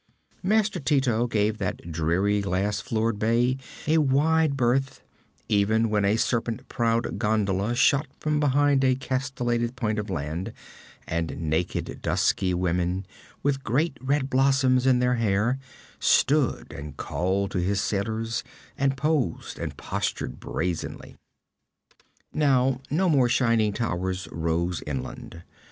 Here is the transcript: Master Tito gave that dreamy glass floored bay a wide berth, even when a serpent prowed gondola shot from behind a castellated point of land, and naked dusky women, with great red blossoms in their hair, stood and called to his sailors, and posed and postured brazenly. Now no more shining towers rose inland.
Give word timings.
Master 0.41 0.79
Tito 0.79 1.27
gave 1.27 1.59
that 1.59 1.91
dreamy 1.91 2.41
glass 2.41 2.79
floored 2.79 3.19
bay 3.19 3.57
a 3.85 3.99
wide 3.99 4.57
berth, 4.57 5.03
even 5.47 5.91
when 5.91 6.05
a 6.05 6.15
serpent 6.15 6.67
prowed 6.67 7.19
gondola 7.19 7.75
shot 7.75 8.07
from 8.19 8.39
behind 8.39 8.83
a 8.83 8.95
castellated 8.95 9.75
point 9.75 9.99
of 9.99 10.09
land, 10.09 10.53
and 11.07 11.39
naked 11.39 11.99
dusky 12.01 12.51
women, 12.51 13.05
with 13.43 13.63
great 13.63 13.95
red 14.01 14.27
blossoms 14.27 14.87
in 14.87 14.97
their 14.97 15.17
hair, 15.17 15.59
stood 15.99 16.73
and 16.73 16.97
called 16.97 17.51
to 17.51 17.59
his 17.59 17.79
sailors, 17.79 18.43
and 18.79 18.97
posed 18.97 19.59
and 19.59 19.77
postured 19.77 20.39
brazenly. 20.39 21.15
Now 22.33 22.81
no 22.89 23.07
more 23.07 23.29
shining 23.29 23.71
towers 23.71 24.27
rose 24.31 24.81
inland. 24.87 25.43